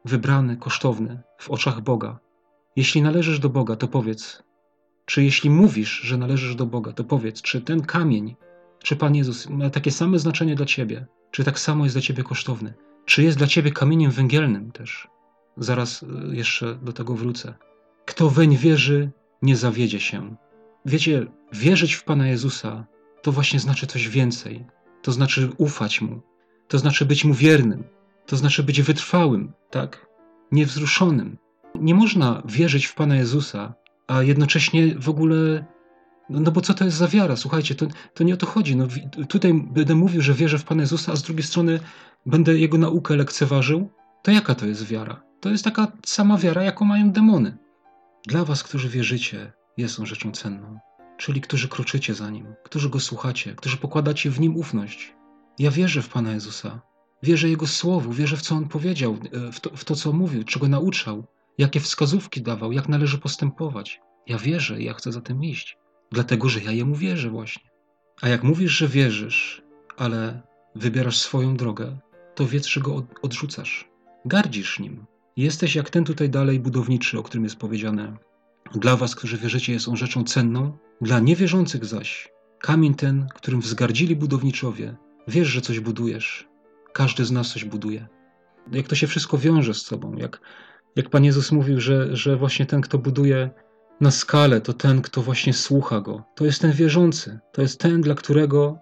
[0.05, 2.19] Wybrany, kosztowny w oczach Boga.
[2.75, 4.43] Jeśli należysz do Boga, to powiedz,
[5.05, 8.35] czy jeśli mówisz, że należysz do Boga, to powiedz, czy ten kamień,
[8.79, 12.23] czy Pan Jezus ma takie same znaczenie dla Ciebie, czy tak samo jest dla Ciebie
[12.23, 12.73] kosztowny,
[13.05, 15.07] czy jest dla Ciebie kamieniem węgielnym też.
[15.57, 17.53] Zaraz y, jeszcze do tego wrócę.
[18.05, 20.35] Kto weń wierzy, nie zawiedzie się.
[20.85, 22.85] Wiecie, wierzyć w Pana Jezusa
[23.21, 24.65] to właśnie znaczy coś więcej.
[25.01, 26.21] To znaczy ufać Mu,
[26.67, 27.83] to znaczy być Mu wiernym,
[28.27, 30.07] to znaczy być wytrwałym, tak?
[30.51, 31.37] Niewzruszonym.
[31.75, 33.73] Nie można wierzyć w Pana Jezusa,
[34.07, 35.65] a jednocześnie w ogóle.
[36.29, 37.35] No, no bo co to jest za wiara?
[37.35, 38.75] Słuchajcie, to, to nie o to chodzi.
[38.75, 38.87] No,
[39.29, 41.79] tutaj będę mówił, że wierzę w Pana Jezusa, a z drugiej strony
[42.25, 43.89] będę Jego naukę lekceważył.
[44.23, 45.23] To jaka to jest wiara?
[45.39, 47.57] To jest taka sama wiara, jaką mają demony.
[48.27, 50.79] Dla Was, którzy wierzycie, jest on rzeczą cenną.
[51.17, 55.15] Czyli którzy kroczycie za Nim, którzy Go słuchacie, którzy pokładacie w Nim ufność.
[55.59, 56.81] Ja wierzę w Pana Jezusa.
[57.23, 60.43] Wierzę Jego Słowu, wierzę w co On powiedział, e, w to, w to co mówił,
[60.43, 61.23] czego nauczał,
[61.58, 64.01] jakie wskazówki dawał, jak należy postępować.
[64.27, 65.77] Ja wierzę i ja chcę za tym iść,
[66.12, 67.69] dlatego że ja Jemu wierzę właśnie.
[68.21, 69.62] A jak mówisz, że wierzysz,
[69.97, 70.41] ale
[70.75, 71.97] wybierasz swoją drogę,
[72.36, 73.89] to wiedz, że Go odrzucasz.
[74.25, 75.06] Gardzisz Nim.
[75.38, 78.17] Jesteś jak ten tutaj dalej budowniczy, o którym jest powiedziane.
[78.75, 84.15] Dla was, którzy wierzycie, jest on rzeczą cenną, dla niewierzących zaś kamień ten, którym wzgardzili
[84.15, 84.95] budowniczowie.
[85.27, 86.47] Wiesz, że coś budujesz,
[86.97, 88.07] każdy z nas coś buduje.
[88.71, 90.41] Jak to się wszystko wiąże z sobą, jak,
[90.95, 93.49] jak Pan Jezus mówił, że, że właśnie ten, kto buduje
[94.01, 96.23] na skalę, to ten, kto właśnie słucha Go.
[96.36, 98.77] To jest ten wierzący, to jest ten, dla którego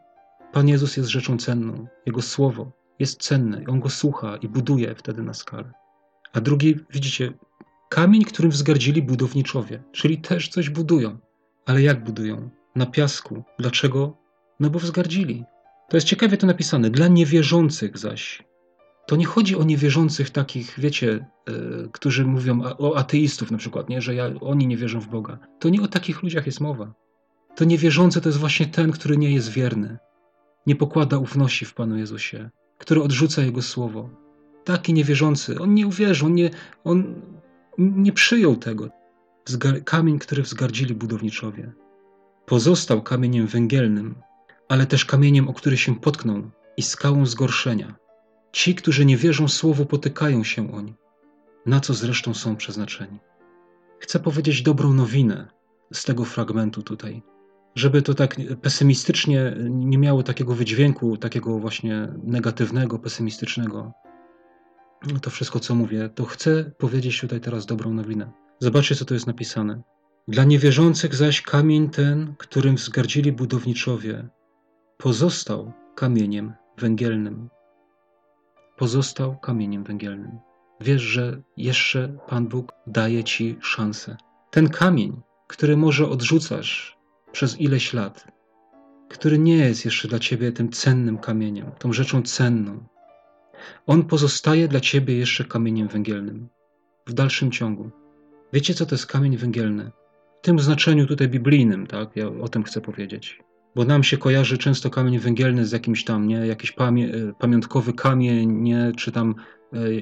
[0.54, 1.88] Pan Jezus jest rzeczą cenną.
[2.06, 5.72] Jego słowo jest cenne i On go słucha i buduje wtedy na skalę.
[6.34, 7.34] A drugi, widzicie,
[7.90, 11.18] kamień, którym wzgardzili budowniczowie, czyli też coś budują.
[11.66, 12.50] Ale jak budują?
[12.76, 13.44] Na piasku.
[13.60, 14.18] Dlaczego?
[14.60, 15.46] No bo wzgardzili.
[15.90, 16.90] To jest ciekawie to napisane.
[16.90, 18.44] Dla niewierzących zaś.
[19.08, 24.02] To nie chodzi o niewierzących takich, wiecie, yy, którzy mówią o ateistów na przykład, nie?
[24.02, 25.38] że ja, oni nie wierzą w Boga.
[25.60, 26.94] To nie o takich ludziach jest mowa.
[27.56, 29.98] To niewierzący to jest właśnie ten, który nie jest wierny.
[30.68, 34.10] Nie pokłada ufności w Panu Jezusie, który odrzuca Jego słowo.
[34.64, 36.50] Taki niewierzący, on nie uwierzył, on nie,
[36.84, 37.22] on
[37.78, 38.90] nie przyjął tego.
[39.86, 41.74] Kamień, który wzgardzili budowniczowie.
[42.46, 44.16] Pozostał kamieniem węgielnym,
[44.70, 47.96] ale też kamieniem, o który się potknął i skałą zgorszenia.
[48.52, 50.94] Ci, którzy nie wierzą słowu, potykają się oń,
[51.66, 53.20] na co zresztą są przeznaczeni.
[54.00, 55.48] Chcę powiedzieć dobrą nowinę
[55.94, 57.24] z tego fragmentu tutaj,
[57.76, 63.92] żeby to tak pesymistycznie nie miało takiego wydźwięku, takiego właśnie negatywnego, pesymistycznego.
[65.22, 68.32] To wszystko, co mówię, to chcę powiedzieć tutaj teraz dobrą nowinę.
[68.60, 69.82] Zobaczcie, co to jest napisane.
[70.28, 74.30] Dla niewierzących zaś kamień ten, którym wzgardzili budowniczowie,
[74.98, 77.50] pozostał kamieniem węgielnym.
[78.78, 80.40] Pozostał kamieniem węgielnym.
[80.82, 84.18] Wiesz, że jeszcze Pan Bóg daje ci szansę.
[84.52, 86.98] Ten kamień, który może odrzucasz
[87.32, 88.28] przez ileś lat,
[89.10, 92.84] który nie jest jeszcze dla ciebie tym cennym kamieniem, tą rzeczą cenną,
[93.88, 96.50] on pozostaje dla ciebie jeszcze kamieniem węgielnym
[97.08, 97.90] w dalszym ciągu.
[98.54, 99.92] Wiecie, co to jest kamień węgielny?
[100.42, 102.16] W tym znaczeniu tutaj biblijnym, tak?
[102.16, 103.45] Ja o tym chcę powiedzieć.
[103.76, 106.36] Bo nam się kojarzy często kamień węgielny z jakimś tam, nie?
[106.36, 108.92] Jakiś pamię e, pamiątkowy kamień, nie?
[108.98, 109.36] Czy tam
[109.74, 110.02] y, y,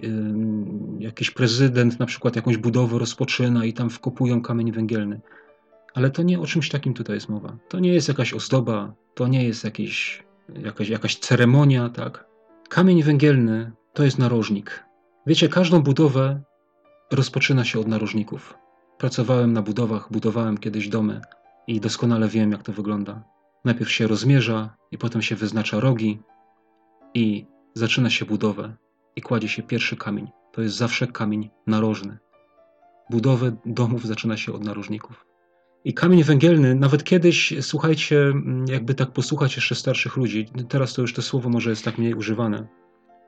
[0.99, 5.21] jakiś prezydent na przykład jakąś budowę rozpoczyna i tam wkopują kamień węgielny.
[5.93, 7.57] Ale to nie o czymś takim tutaj jest mowa.
[7.69, 10.23] To nie jest jakaś ozdoba, to nie jest jakiś,
[10.63, 12.25] jakaś, jakaś ceremonia, tak?
[12.69, 14.83] Kamień węgielny to jest narożnik.
[15.27, 16.41] Wiecie, każdą budowę
[17.11, 18.57] rozpoczyna się od narożników.
[18.97, 21.21] Pracowałem na budowach, budowałem kiedyś domy
[21.67, 23.32] i doskonale wiem, jak to wygląda.
[23.65, 26.19] Najpierw się rozmierza, i potem się wyznacza rogi,
[27.13, 28.75] i zaczyna się budowę,
[29.15, 30.27] i kładzie się pierwszy kamień.
[30.51, 32.17] To jest zawsze kamień narożny.
[33.09, 35.25] Budowę domów zaczyna się od narożników.
[35.85, 38.33] I kamień węgielny, nawet kiedyś, słuchajcie,
[38.67, 42.13] jakby tak posłuchać jeszcze starszych ludzi, teraz to już to słowo może jest tak mniej
[42.13, 42.67] używane,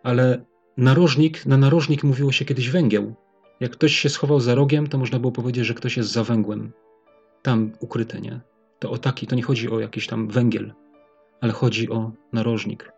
[0.04, 0.46] ale
[0.78, 3.16] narożnik, na narożnik mówiło się kiedyś węgieł.
[3.60, 6.72] Jak ktoś się schował za rogiem, to można było powiedzieć, że ktoś jest za węgłem.
[7.42, 8.42] Tam ukryte, nie?
[8.80, 10.74] To o taki, to nie chodzi o jakiś tam węgiel,
[11.42, 12.92] ale chodzi o narożnik.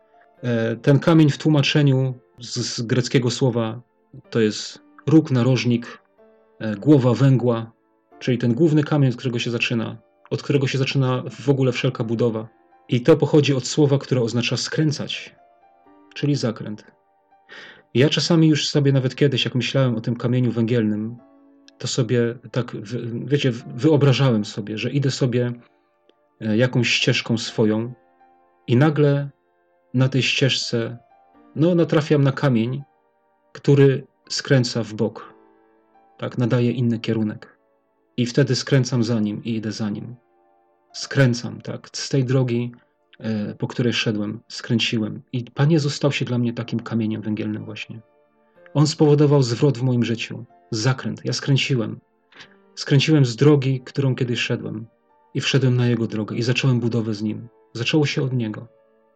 [0.43, 3.81] E, ten kamień w tłumaczeniu z, z greckiego słowa
[4.29, 6.01] to jest róg, narożnik,
[6.59, 7.71] e, głowa węgła,
[8.19, 9.97] czyli ten główny kamień, od którego się zaczyna,
[10.29, 12.47] od którego się zaczyna w ogóle wszelka budowa.
[12.89, 15.35] I to pochodzi od słowa, które oznacza skręcać,
[16.15, 16.83] czyli zakręt.
[17.93, 21.17] Ja czasami już sobie nawet kiedyś, jak myślałem o tym kamieniu węgielnym,
[21.77, 22.71] to sobie tak,
[23.25, 25.53] wiecie, wyobrażałem sobie, że idę sobie
[26.41, 27.93] e, jakąś ścieżką swoją
[28.67, 29.29] i nagle
[29.93, 30.97] na tej ścieżce,
[31.55, 32.83] no, natrafiam na kamień,
[33.53, 35.33] który skręca w bok.
[36.17, 37.57] Tak, nadaje inny kierunek.
[38.17, 40.15] I wtedy skręcam za nim i idę za nim.
[40.93, 42.71] Skręcam, tak, z tej drogi,
[43.19, 45.21] e, po której szedłem, skręciłem.
[45.31, 47.99] I Pan Jezus stał się dla mnie takim kamieniem węgielnym właśnie.
[48.73, 51.21] On spowodował zwrot w moim życiu, zakręt.
[51.25, 51.99] Ja skręciłem.
[52.75, 54.87] Skręciłem z drogi, którą kiedyś szedłem
[55.33, 57.47] i wszedłem na Jego drogę i zacząłem budowę z Nim.
[57.73, 58.67] Zaczęło się od Niego.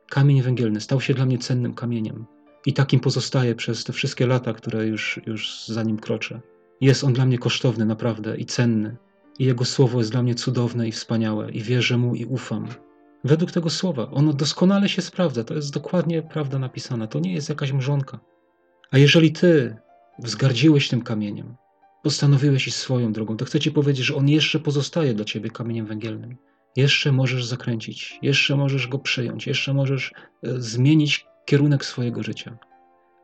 [0.10, 2.26] Kamień węgielny stał się dla mnie cennym kamieniem
[2.66, 6.42] i takim pozostaje przez te wszystkie lata, które już, już za Nim kroczę.
[6.82, 8.98] Jest On dla mnie kosztowny naprawdę i cenny
[9.40, 12.68] i Jego słowo jest dla mnie cudowne i wspaniałe i wierzę Mu i ufam.
[13.24, 17.50] Według tego słowa ono doskonale się sprawdza, to jest dokładnie prawda napisana, to nie jest
[17.50, 18.20] jakaś mrzonka.
[18.92, 19.76] A jeżeli ty
[20.24, 21.56] wzgardziłeś tym kamieniem,
[22.04, 25.86] postanowiłeś iść swoją drogą, to chcę ci powiedzieć, że on jeszcze pozostaje dla ciebie kamieniem
[25.86, 26.38] węgielnym.
[26.76, 32.58] Jeszcze możesz zakręcić, jeszcze możesz go przyjąć, jeszcze możesz e, zmienić kierunek swojego życia.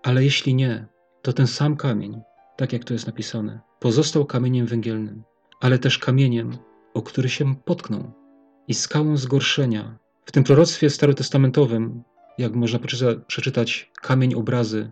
[0.03, 0.85] Ale jeśli nie,
[1.21, 2.21] to ten sam kamień,
[2.57, 5.23] tak jak to jest napisane, pozostał kamieniem węgielnym,
[5.61, 6.57] ale też kamieniem,
[6.93, 8.11] o który się potknął
[8.67, 9.97] i skałą zgorszenia.
[10.25, 12.03] W tym proroctwie starotestamentowym,
[12.37, 12.79] jak można
[13.27, 14.91] przeczytać kamień obrazy,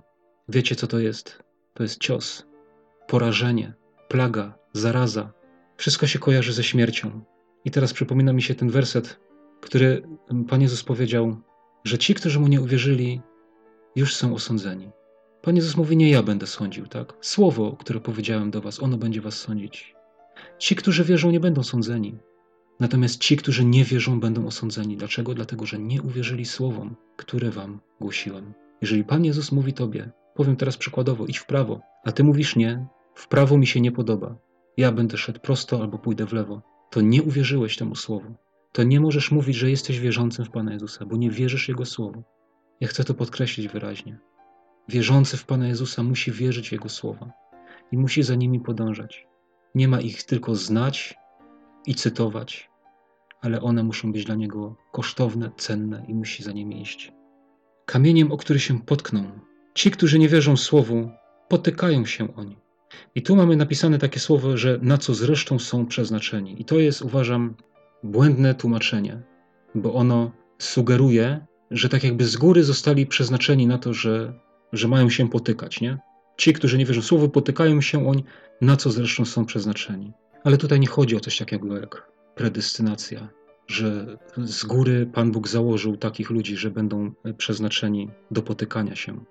[0.50, 1.44] Wiecie, co to jest?
[1.76, 2.46] To jest cios,
[3.08, 3.74] porażenie,
[4.08, 5.34] plaga, zaraza.
[5.78, 7.22] Wszystko się kojarzy ze śmiercią.
[7.66, 9.20] I teraz przypomina mi się ten werset,
[9.62, 10.08] który
[10.50, 11.38] Pan Jezus powiedział,
[11.84, 13.22] że ci, którzy mu nie uwierzyli,
[13.96, 14.92] już są osądzeni.
[15.42, 17.14] Pan Jezus mówi, nie ja będę sądził, tak?
[17.22, 19.96] Słowo, które powiedziałem do was, ono będzie was sądzić.
[20.60, 22.18] Ci, którzy wierzą, nie będą sądzeni.
[22.80, 24.98] Natomiast ci, którzy nie wierzą, będą osądzeni.
[24.98, 25.34] Dlaczego?
[25.34, 28.54] Dlatego, że nie uwierzyli słowom, które wam głosiłem.
[28.82, 32.86] Jeżeli Pan Jezus mówi tobie, Powiem teraz przykładowo, idź w prawo, a ty mówisz nie,
[33.14, 34.36] w prawo mi się nie podoba.
[34.78, 36.62] Ja będę szedł prosto albo pójdę w lewo.
[36.90, 38.36] To nie uwierzyłeś temu słowu.
[38.72, 42.24] to nie możesz mówić, że jesteś wierzącym w Pana Jezusa, bo nie wierzysz Jego słowu.
[42.80, 44.20] Ja chcę to podkreślić wyraźnie.
[44.90, 47.32] Wierzący w Pana Jezusa musi wierzyć Jego słowa
[47.92, 49.28] i musi za nimi podążać.
[49.76, 51.16] Nie ma ich tylko znać
[51.86, 52.70] i cytować,
[53.42, 57.14] ale one muszą być dla Niego kosztowne, cenne i musi za nimi iść.
[57.86, 59.40] Kamieniem, o który się potkną.
[59.76, 61.10] Ci, którzy nie wierzą słowu,
[61.50, 62.58] potykają się oni.
[63.16, 66.62] I tu mamy napisane takie słowo, że na co zresztą są przeznaczeni.
[66.62, 67.56] I to jest, uważam,
[68.04, 69.22] błędne tłumaczenie,
[69.76, 74.34] bo ono sugeruje, że tak jakby z góry zostali przeznaczeni na to, że,
[74.74, 75.98] że mają się potykać, nie?
[76.38, 78.24] Ci, którzy nie wierzą słowu, potykają się oni,
[78.62, 80.14] na co zresztą są przeznaczeni.
[80.44, 83.30] Ale tutaj nie chodzi o coś takiego jak predestynacja,
[83.68, 89.26] że z góry Pan Bóg założył takich ludzi, że będą przeznaczeni do potykania się.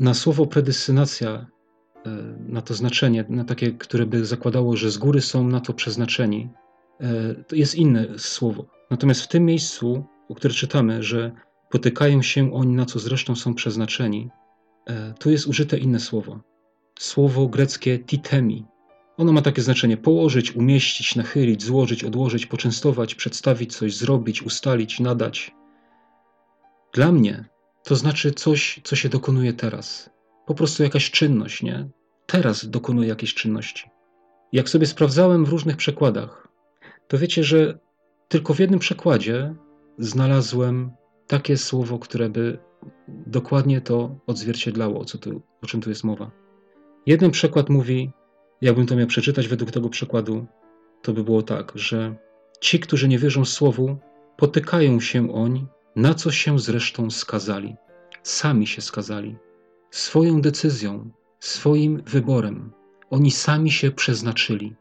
[0.00, 1.46] Na słowo predestynacja,
[2.06, 2.10] e,
[2.48, 6.48] na to znaczenie, na takie, które by zakładało, że z góry są na to przeznaczeni,
[7.00, 8.66] e, to jest inne słowo.
[8.90, 11.32] Natomiast w tym miejscu, o którym czytamy, że
[11.70, 14.30] potykają się oni, na co zresztą są przeznaczeni,
[14.86, 16.40] e, tu jest użyte inne słowo.
[16.98, 18.66] Słowo greckie titemi.
[19.16, 25.54] Ono ma takie znaczenie: położyć, umieścić, nachylić, złożyć, odłożyć, poczęstować, przedstawić coś, zrobić, ustalić, nadać.
[26.94, 27.44] Dla mnie
[27.86, 30.10] to znaczy coś, co się dokonuje teraz.
[30.46, 31.88] Po prostu jakaś czynność, nie?
[32.26, 33.90] Teraz dokonuję jakiejś czynności.
[34.52, 36.48] Jak sobie sprawdzałem w różnych przekładach,
[37.08, 37.78] to wiecie, że
[38.28, 39.54] tylko w jednym przekładzie
[39.98, 40.90] znalazłem
[41.26, 42.58] takie słowo, które by
[43.08, 46.30] dokładnie to odzwierciedlało, o, co tu, o czym tu jest mowa.
[47.06, 48.10] Jeden przekład mówi,
[48.60, 50.46] jakbym to miał przeczytać według tego przekładu,
[51.02, 52.16] to by było tak, że
[52.60, 53.96] ci, którzy nie wierzą słowu,
[54.36, 55.66] potykają się oni,
[55.96, 57.76] na co się zresztą skazali.
[58.22, 59.36] Sami się skazali.
[59.90, 62.72] Swoją decyzją, swoim wyborem.
[63.10, 64.74] Oni sami się przeznaczyli.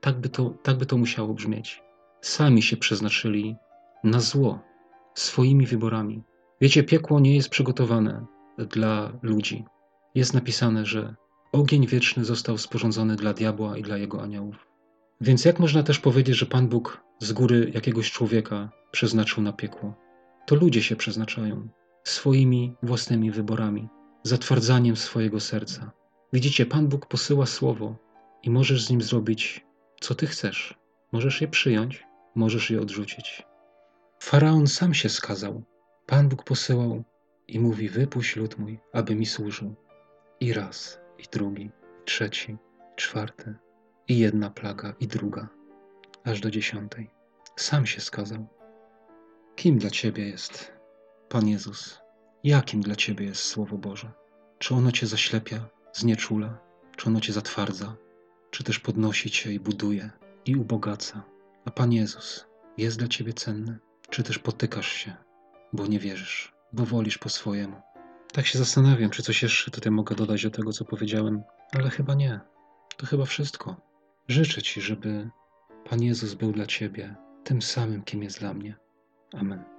[0.00, 1.82] Tak by to, tak by to musiało brzmieć.
[2.20, 3.56] Sami się przeznaczyli
[4.04, 4.58] na zło
[5.14, 6.22] swoimi wyborami.
[6.60, 8.26] Wiecie, piekło nie jest przygotowane
[8.58, 9.64] dla ludzi.
[10.14, 11.14] Jest napisane, że
[11.52, 14.66] ogień wieczny został sporządzony dla diabła i dla jego aniołów.
[15.20, 20.05] Więc jak można też powiedzieć, że Pan Bóg z góry jakiegoś człowieka przeznaczył na piekło?
[20.46, 21.68] To ludzie się przeznaczają
[22.04, 23.88] swoimi własnymi wyborami,
[24.22, 25.90] zatwardzaniem swojego serca.
[26.32, 27.96] Widzicie, Pan Bóg posyła słowo
[28.42, 29.66] i możesz z nim zrobić,
[30.00, 30.78] co ty chcesz.
[31.12, 33.42] Możesz je przyjąć, możesz je odrzucić.
[34.20, 35.62] Faraon sam się skazał.
[36.06, 37.04] Pan Bóg posyłał
[37.48, 39.74] i mówi: Wypuść lud mój, aby mi służył.
[40.40, 42.56] I raz, i drugi, i trzeci,
[42.96, 43.54] czwarty,
[44.08, 45.48] i jedna plaga, i druga,
[46.24, 47.10] aż do dziesiątej.
[47.56, 48.55] Sam się skazał.
[49.56, 50.72] Kim dla ciebie jest
[51.28, 51.98] Pan Jezus?
[52.44, 54.12] Jakim dla ciebie jest Słowo Boże?
[54.58, 56.58] Czy ono cię zaślepia, znieczula?
[56.96, 57.96] Czy ono cię zatwardza?
[58.50, 60.10] Czy też podnosi cię i buduje
[60.44, 61.22] i ubogaca?
[61.64, 62.46] A Pan Jezus
[62.78, 63.78] jest dla ciebie cenny?
[64.10, 65.16] Czy też potykasz się,
[65.72, 67.76] bo nie wierzysz, bo wolisz po swojemu?
[68.32, 71.42] Tak się zastanawiam, czy coś jeszcze tutaj mogę dodać do tego, co powiedziałem,
[71.72, 72.40] ale chyba nie.
[72.96, 73.76] To chyba wszystko.
[74.28, 75.30] Życzę Ci, żeby
[75.90, 78.85] Pan Jezus był dla Ciebie tym samym, kim jest dla mnie.
[79.34, 79.75] Amen.